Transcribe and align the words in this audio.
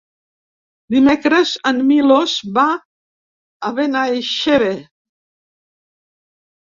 Dimecres 0.93 1.51
en 1.73 1.83
Milos 1.91 2.33
va 2.57 2.65
a 3.69 3.73
Benaixeve. 3.83 4.73